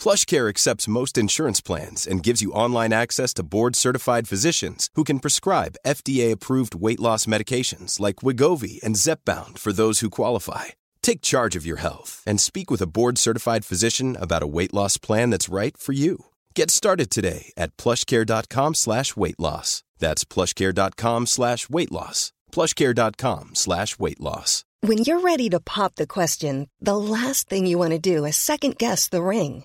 PlushCare 0.00 0.48
accepts 0.48 0.88
most 0.88 1.18
insurance 1.18 1.60
plans 1.60 2.06
and 2.06 2.22
gives 2.22 2.40
you 2.40 2.52
online 2.52 2.92
access 2.92 3.34
to 3.34 3.42
board-certified 3.42 4.28
physicians 4.28 4.88
who 4.94 5.04
can 5.04 5.18
prescribe 5.18 5.80
FDA-approved 5.84 6.76
weight 6.76 7.00
loss 7.00 7.26
medications 7.26 7.98
like 7.98 8.22
Wigovi 8.22 8.80
and 8.84 8.94
Zepbound 8.96 9.58
for 9.58 9.72
those 9.72 9.98
who 10.00 10.08
qualify. 10.08 10.66
Take 11.02 11.20
charge 11.20 11.56
of 11.56 11.66
your 11.66 11.80
health 11.80 12.22
and 12.24 12.40
speak 12.40 12.70
with 12.70 12.80
a 12.80 12.86
board-certified 12.86 13.64
physician 13.64 14.16
about 14.16 14.44
a 14.44 14.52
weight 14.56 14.72
loss 14.72 14.96
plan 14.96 15.30
that's 15.30 15.48
right 15.48 15.76
for 15.76 15.92
you. 15.92 16.26
Get 16.54 16.70
started 16.70 17.10
today 17.10 17.52
at 17.56 17.76
plushcare.com 17.76 18.74
slash 18.74 19.16
weight 19.16 19.40
loss. 19.40 19.82
That's 19.98 20.24
plushcare.com 20.24 21.26
slash 21.26 21.68
weight 21.68 21.92
loss. 21.92 22.32
plushcare.com 22.52 23.50
slash 23.54 23.98
weight 23.98 24.20
loss. 24.20 24.64
When 24.80 24.96
you're 24.98 25.20
ready 25.20 25.50
to 25.50 25.60
pop 25.60 25.96
the 25.96 26.06
question, 26.06 26.70
the 26.80 26.96
last 26.96 27.50
thing 27.50 27.66
you 27.66 27.76
want 27.76 27.90
to 27.90 27.98
do 27.98 28.24
is 28.24 28.38
second 28.38 28.78
guess 28.78 29.08
the 29.08 29.22
ring. 29.22 29.64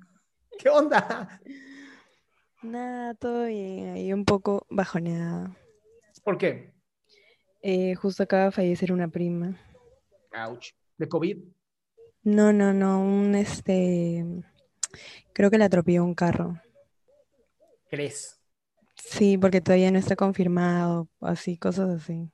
¿Qué 0.61 0.69
onda? 0.69 1.41
Nada, 2.61 3.15
todo 3.15 3.45
bien. 3.45 3.93
Ahí 3.95 4.13
un 4.13 4.25
poco 4.25 4.67
bajoneada. 4.69 5.57
¿Por 6.23 6.37
qué? 6.37 6.71
Eh, 7.63 7.95
justo 7.95 8.21
acaba 8.21 8.45
de 8.45 8.51
fallecer 8.51 8.93
una 8.93 9.07
prima. 9.07 9.59
Ouch. 10.33 10.73
¿De 10.97 11.09
COVID? 11.09 11.39
No, 12.23 12.53
no, 12.53 12.73
no. 12.73 13.01
Un 13.01 13.33
este. 13.33 14.23
Creo 15.33 15.49
que 15.49 15.57
la 15.57 15.65
atropelló 15.65 16.03
un 16.03 16.13
carro. 16.13 16.61
¿Crees? 17.89 18.39
Sí, 18.97 19.39
porque 19.39 19.61
todavía 19.61 19.89
no 19.89 19.97
está 19.97 20.15
confirmado. 20.15 21.09
Así, 21.21 21.57
cosas 21.57 21.89
así. 21.89 22.29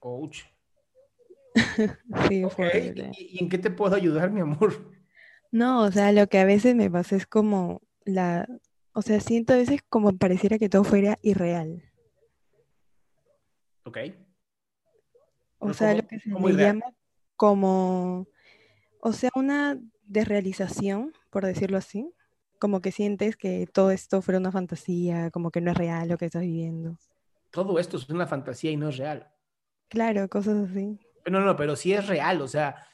Ouch. 0.00 0.44
sí, 2.30 2.44
fue 2.48 2.68
horrible. 2.68 3.10
¿Y, 3.12 3.36
y 3.36 3.42
en 3.42 3.50
qué 3.50 3.58
te 3.58 3.70
puedo 3.70 3.94
ayudar, 3.94 4.30
mi 4.30 4.40
amor? 4.40 4.97
No, 5.50 5.82
o 5.82 5.90
sea, 5.92 6.12
lo 6.12 6.26
que 6.28 6.38
a 6.38 6.44
veces 6.44 6.74
me 6.74 6.90
pasa 6.90 7.16
es 7.16 7.26
como 7.26 7.80
la. 8.04 8.46
O 8.92 9.02
sea, 9.02 9.20
siento 9.20 9.52
a 9.52 9.56
veces 9.56 9.80
como 9.88 10.16
pareciera 10.16 10.58
que 10.58 10.68
todo 10.68 10.84
fuera 10.84 11.18
irreal. 11.22 11.84
Ok. 13.84 13.98
O 15.58 15.72
sea, 15.72 15.88
¿cómo- 15.90 16.02
lo 16.02 16.08
que 16.08 16.18
se 16.20 16.28
le 16.30 16.50
irreal? 16.50 16.74
llama 16.80 16.94
como, 17.36 18.26
o 19.00 19.12
sea, 19.12 19.30
una 19.34 19.78
desrealización, 20.04 21.12
por 21.30 21.44
decirlo 21.46 21.78
así. 21.78 22.10
Como 22.58 22.80
que 22.80 22.90
sientes 22.90 23.36
que 23.36 23.68
todo 23.72 23.92
esto 23.92 24.20
fuera 24.20 24.38
una 24.40 24.50
fantasía, 24.50 25.30
como 25.30 25.52
que 25.52 25.60
no 25.60 25.70
es 25.70 25.76
real 25.76 26.08
lo 26.08 26.18
que 26.18 26.24
estás 26.26 26.42
viviendo. 26.42 26.98
Todo 27.50 27.78
esto 27.78 27.96
es 27.96 28.08
una 28.10 28.26
fantasía 28.26 28.70
y 28.72 28.76
no 28.76 28.88
es 28.88 28.96
real. 28.98 29.28
Claro, 29.88 30.28
cosas 30.28 30.68
así. 30.68 30.98
No, 31.30 31.40
no, 31.40 31.54
pero 31.56 31.76
sí 31.76 31.92
es 31.92 32.06
real, 32.08 32.40
o 32.42 32.48
sea, 32.48 32.84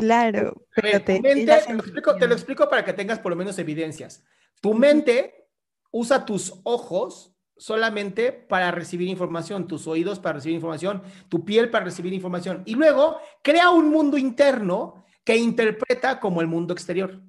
Claro, 0.00 0.66
pero 0.74 1.02
te, 1.02 1.20
mente, 1.20 1.44
te, 1.44 1.72
lo 1.72 1.78
explico, 1.80 2.14
te 2.14 2.20
lo 2.20 2.20
sensación. 2.20 2.32
explico 2.32 2.68
para 2.68 2.84
que 2.84 2.92
tengas 2.92 3.18
por 3.18 3.30
lo 3.30 3.36
menos 3.36 3.58
evidencias. 3.58 4.24
Tu 4.60 4.74
mente 4.74 5.48
usa 5.90 6.24
tus 6.24 6.60
ojos 6.64 7.34
solamente 7.56 8.32
para 8.32 8.70
recibir 8.70 9.08
información, 9.08 9.66
tus 9.66 9.86
oídos 9.86 10.18
para 10.18 10.34
recibir 10.34 10.54
información, 10.54 11.02
tu 11.28 11.44
piel 11.44 11.70
para 11.70 11.84
recibir 11.84 12.12
información 12.12 12.62
y 12.64 12.74
luego 12.74 13.18
crea 13.42 13.70
un 13.70 13.90
mundo 13.90 14.16
interno 14.16 15.04
que 15.24 15.36
interpreta 15.36 16.18
como 16.18 16.40
el 16.40 16.46
mundo 16.46 16.72
exterior. 16.72 17.20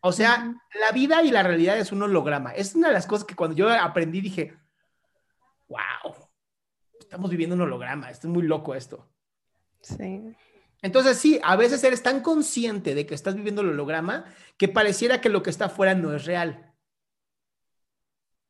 O 0.00 0.12
sea, 0.12 0.54
la 0.80 0.92
vida 0.92 1.22
y 1.22 1.30
la 1.30 1.42
realidad 1.42 1.78
es 1.78 1.92
un 1.92 2.02
holograma. 2.02 2.52
Es 2.52 2.74
una 2.74 2.88
de 2.88 2.94
las 2.94 3.06
cosas 3.06 3.24
que 3.26 3.34
cuando 3.34 3.56
yo 3.56 3.68
aprendí 3.70 4.20
dije, 4.20 4.56
wow, 5.68 6.14
estamos 6.98 7.30
viviendo 7.30 7.54
un 7.54 7.62
holograma, 7.62 8.10
esto 8.10 8.26
es 8.26 8.32
muy 8.32 8.42
loco 8.42 8.74
esto. 8.74 9.08
Sí. 9.80 10.34
Entonces, 10.82 11.18
sí, 11.18 11.40
a 11.42 11.56
veces 11.56 11.82
eres 11.82 12.02
tan 12.02 12.20
consciente 12.20 12.94
de 12.94 13.06
que 13.06 13.14
estás 13.14 13.34
viviendo 13.34 13.62
el 13.62 13.70
holograma 13.70 14.26
que 14.56 14.68
pareciera 14.68 15.20
que 15.20 15.28
lo 15.28 15.42
que 15.42 15.50
está 15.50 15.66
afuera 15.66 15.94
no 15.94 16.14
es 16.14 16.24
real. 16.24 16.72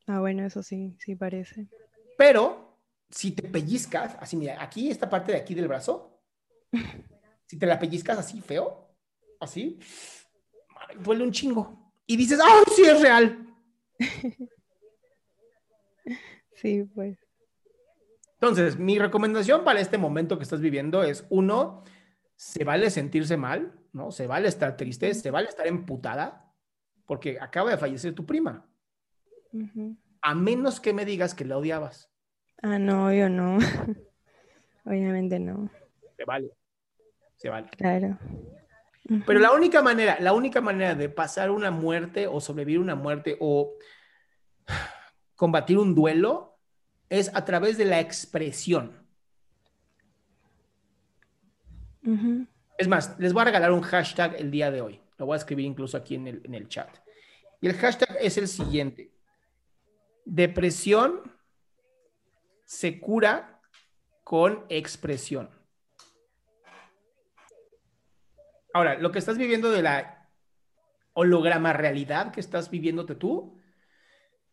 Ah, 0.07 0.21
bueno, 0.21 0.45
eso 0.45 0.63
sí, 0.63 0.97
sí 0.99 1.15
parece. 1.15 1.69
Pero 2.17 2.79
si 3.11 3.33
te 3.33 3.43
pellizcas, 3.43 4.17
así, 4.21 4.37
mira, 4.37 4.63
aquí, 4.63 4.91
esta 4.91 5.09
parte 5.09 5.33
de 5.33 5.39
aquí 5.39 5.55
del 5.55 5.69
brazo, 5.69 6.21
si 7.47 7.59
te 7.59 7.67
la 7.67 7.79
pellizcas 7.79 8.19
así 8.19 8.41
feo, 8.41 8.95
así, 9.41 9.79
duele 11.01 11.25
un 11.25 11.33
chingo. 11.33 11.93
Y 12.07 12.17
dices, 12.17 12.41
¡ah, 12.43 12.63
sí 12.75 12.83
es 12.83 13.01
real! 13.01 13.47
Sí, 16.61 16.83
pues. 16.93 17.17
Entonces, 18.33 18.79
mi 18.79 18.99
recomendación 18.99 19.63
para 19.63 19.81
este 19.81 19.97
momento 19.97 20.39
que 20.39 20.43
estás 20.43 20.61
viviendo 20.61 21.05
es, 21.05 21.25
uno, 21.31 21.85
se 22.39 22.63
vale 22.63 22.89
sentirse 22.89 23.37
mal, 23.37 23.75
¿no? 23.93 24.13
Se 24.13 24.29
vale 24.29 24.47
estar 24.47 24.77
triste, 24.77 25.13
se 25.13 25.33
vale 25.33 25.49
estar 25.49 25.67
emputada, 25.67 26.55
porque 27.05 27.37
acaba 27.41 27.73
de 27.73 27.77
fallecer 27.77 28.15
tu 28.15 28.25
prima. 28.25 28.65
A 30.23 30.35
menos 30.37 30.79
que 30.79 30.93
me 30.93 31.05
digas 31.05 31.35
que 31.35 31.45
la 31.45 31.59
odiabas. 31.59 32.13
Ah, 32.63 32.79
no, 32.79 33.13
yo 33.13 33.29
no. 33.29 33.59
Obviamente 34.85 35.41
no. 35.41 35.69
Se 36.17 36.25
vale. 36.25 36.51
Se 37.39 37.49
vale. 37.49 37.71
Claro. 37.71 38.17
Pero 39.27 39.41
la 39.41 39.51
única 39.51 39.83
manera, 39.83 40.19
la 40.21 40.33
única 40.33 40.61
manera 40.61 40.95
de 40.95 41.09
pasar 41.09 41.51
una 41.51 41.73
muerte 41.73 42.29
o 42.29 42.41
sobrevivir 42.41 42.79
una 42.79 42.95
muerte 42.95 43.37
o 43.41 43.75
combatir 45.35 45.77
un 45.77 45.97
duelo 45.97 46.61
es 47.09 47.35
a 47.35 47.45
través 47.45 47.79
de 47.79 47.85
la 47.87 47.99
expresión. 47.99 48.98
Es 52.77 52.89
más, 52.89 53.17
les 53.19 53.33
voy 53.33 53.43
a 53.43 53.47
regalar 53.47 53.73
un 53.73 53.83
hashtag 53.83 54.37
el 54.37 54.51
día 54.51 54.71
de 54.71 54.81
hoy. 54.81 55.01
Lo 55.19 55.27
voy 55.27 55.35
a 55.35 55.39
escribir 55.39 55.67
incluso 55.67 55.97
aquí 55.97 56.15
en 56.15 56.29
el, 56.29 56.43
en 56.45 56.55
el 56.55 56.69
chat. 56.69 56.89
Y 57.61 57.67
el 57.67 57.75
hashtag 57.75 58.17
es 58.21 58.39
el 58.39 58.47
siguiente. 58.47 59.13
Depresión 60.25 61.23
se 62.65 63.01
cura 63.01 63.61
con 64.23 64.65
expresión. 64.69 65.51
Ahora, 68.73 68.99
lo 68.99 69.11
que 69.11 69.19
estás 69.19 69.39
viviendo 69.39 69.71
de 69.71 69.83
la 69.83 70.29
holograma 71.15 71.73
realidad 71.73 72.31
que 72.31 72.41
estás 72.41 72.71
viviéndote 72.71 73.15
tú, 73.15 73.59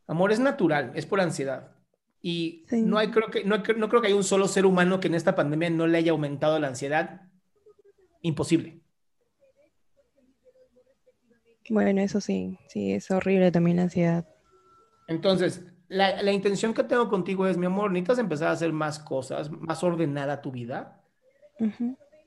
amor, 0.07 0.31
es 0.31 0.39
natural, 0.39 0.91
es 0.95 1.05
por 1.05 1.21
ansiedad. 1.21 1.75
Y 2.21 2.65
Sí. 2.69 2.81
no, 2.81 2.97
hay, 2.97 3.11
creo 3.11 3.29
que, 3.29 3.43
no, 3.43 3.57
no 3.57 3.89
creo 3.89 4.01
que 4.01 4.07
haya 4.07 4.15
un 4.15 4.23
solo 4.23 4.47
ser 4.47 4.65
humano 4.65 4.99
que 4.99 5.07
en 5.07 5.15
esta 5.15 5.35
pandemia 5.35 5.69
no 5.69 5.85
le 5.85 5.99
haya 5.99 6.11
aumentado 6.11 6.57
la 6.57 6.67
ansiedad. 6.69 7.24
Imposible. 8.25 8.81
Bueno, 11.69 12.01
eso 12.01 12.19
sí, 12.19 12.57
sí, 12.67 12.91
es 12.91 13.11
horrible 13.11 13.51
también 13.51 13.77
la 13.77 13.83
ansiedad. 13.83 14.27
Entonces, 15.07 15.63
la, 15.89 16.23
la 16.23 16.31
intención 16.31 16.73
que 16.73 16.83
tengo 16.83 17.07
contigo 17.07 17.45
es, 17.45 17.55
mi 17.55 17.67
amor, 17.67 17.91
necesitas 17.91 18.17
empezar 18.17 18.47
a 18.47 18.53
hacer 18.53 18.73
más 18.73 18.97
cosas, 18.97 19.51
más 19.51 19.83
ordenada 19.83 20.41
tu 20.41 20.51
vida. 20.51 21.03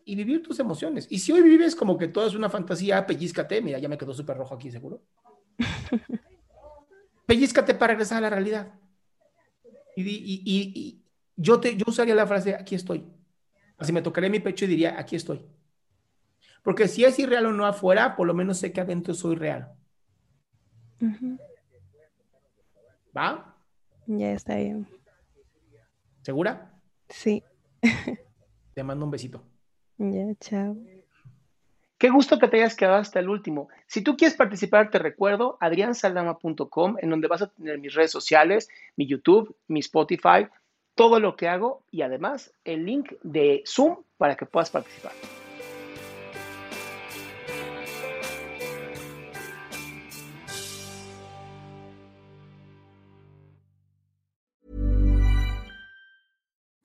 Y 0.04 0.14
vivir 0.14 0.40
tus 0.40 0.60
emociones. 0.60 1.08
Y 1.10 1.18
si 1.18 1.32
hoy 1.32 1.42
vives 1.42 1.74
como 1.74 1.98
que 1.98 2.06
todo 2.06 2.28
es 2.28 2.34
una 2.36 2.48
fantasía, 2.48 3.04
pellizcate. 3.04 3.60
Mira, 3.60 3.80
ya 3.80 3.88
me 3.88 3.98
quedó 3.98 4.14
súper 4.14 4.36
rojo 4.36 4.54
aquí, 4.54 4.70
seguro. 4.70 5.02
pellizcate 7.26 7.74
para 7.74 7.94
regresar 7.94 8.18
a 8.18 8.20
la 8.20 8.30
realidad. 8.30 8.72
Y, 9.96 10.02
y, 10.02 10.42
y, 10.46 11.04
yo, 11.34 11.58
te, 11.58 11.76
yo 11.76 11.86
usaría 11.88 12.14
la 12.14 12.26
frase, 12.26 12.54
aquí 12.54 12.76
estoy. 12.76 13.04
Así 13.76 13.92
me 13.92 14.00
tocaría 14.00 14.30
mi 14.30 14.38
pecho 14.38 14.64
y 14.64 14.68
diría, 14.68 14.96
aquí 14.96 15.16
estoy. 15.16 15.44
Porque 16.68 16.86
si 16.86 17.02
es 17.02 17.18
irreal 17.18 17.46
o 17.46 17.52
no 17.54 17.64
afuera, 17.64 18.14
por 18.14 18.26
lo 18.26 18.34
menos 18.34 18.58
sé 18.58 18.74
que 18.74 18.82
adentro 18.82 19.14
soy 19.14 19.36
real. 19.36 19.72
¿Va? 23.16 23.56
Ya 24.06 24.32
está 24.32 24.56
bien. 24.56 24.86
¿Segura? 26.20 26.78
Sí. 27.08 27.42
Te 28.74 28.84
mando 28.84 29.06
un 29.06 29.10
besito. 29.10 29.42
Ya, 29.96 30.26
chao. 30.40 30.76
Qué 31.96 32.10
gusto 32.10 32.38
que 32.38 32.48
te 32.48 32.58
hayas 32.58 32.76
quedado 32.76 32.96
hasta 32.96 33.18
el 33.18 33.30
último. 33.30 33.70
Si 33.86 34.02
tú 34.02 34.18
quieres 34.18 34.36
participar, 34.36 34.90
te 34.90 34.98
recuerdo 34.98 35.56
adriansaldama.com, 35.60 36.96
en 37.00 37.08
donde 37.08 37.28
vas 37.28 37.40
a 37.40 37.46
tener 37.46 37.78
mis 37.78 37.94
redes 37.94 38.10
sociales, 38.10 38.68
mi 38.94 39.06
YouTube, 39.06 39.56
mi 39.68 39.80
Spotify, 39.80 40.48
todo 40.94 41.18
lo 41.18 41.34
que 41.34 41.48
hago 41.48 41.82
y 41.90 42.02
además 42.02 42.52
el 42.64 42.84
link 42.84 43.14
de 43.22 43.62
Zoom 43.66 44.02
para 44.18 44.36
que 44.36 44.44
puedas 44.44 44.68
participar. 44.68 45.12